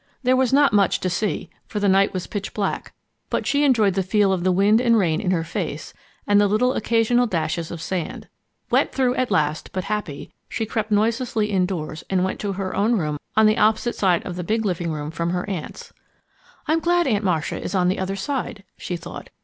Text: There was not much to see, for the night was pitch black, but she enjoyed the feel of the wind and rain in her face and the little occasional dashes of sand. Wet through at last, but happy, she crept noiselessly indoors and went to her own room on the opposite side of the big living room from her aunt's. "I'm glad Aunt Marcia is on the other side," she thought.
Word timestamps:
There 0.23 0.35
was 0.35 0.51
not 0.51 0.73
much 0.73 0.99
to 1.01 1.11
see, 1.11 1.51
for 1.67 1.79
the 1.79 1.87
night 1.87 2.11
was 2.11 2.25
pitch 2.25 2.55
black, 2.55 2.91
but 3.29 3.45
she 3.45 3.63
enjoyed 3.63 3.93
the 3.93 4.01
feel 4.01 4.33
of 4.33 4.43
the 4.43 4.51
wind 4.51 4.81
and 4.81 4.97
rain 4.97 5.21
in 5.21 5.29
her 5.29 5.43
face 5.43 5.93
and 6.25 6.41
the 6.41 6.47
little 6.47 6.73
occasional 6.73 7.27
dashes 7.27 7.69
of 7.69 7.83
sand. 7.83 8.27
Wet 8.71 8.91
through 8.91 9.13
at 9.13 9.29
last, 9.29 9.71
but 9.71 9.83
happy, 9.83 10.33
she 10.49 10.65
crept 10.65 10.89
noiselessly 10.91 11.51
indoors 11.51 12.03
and 12.09 12.23
went 12.23 12.39
to 12.39 12.53
her 12.53 12.75
own 12.75 12.97
room 12.97 13.17
on 13.37 13.45
the 13.45 13.59
opposite 13.59 13.93
side 13.93 14.23
of 14.25 14.37
the 14.37 14.43
big 14.43 14.65
living 14.65 14.89
room 14.91 15.11
from 15.11 15.29
her 15.29 15.47
aunt's. 15.47 15.93
"I'm 16.67 16.79
glad 16.79 17.05
Aunt 17.05 17.23
Marcia 17.23 17.61
is 17.61 17.75
on 17.75 17.87
the 17.87 17.99
other 17.99 18.15
side," 18.15 18.63
she 18.77 18.97
thought. 18.97 19.29